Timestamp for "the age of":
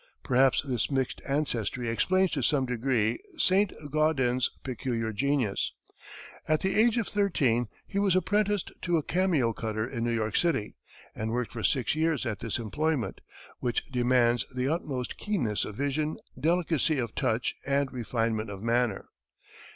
6.61-7.07